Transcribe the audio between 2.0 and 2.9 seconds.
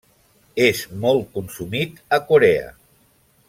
a Corea.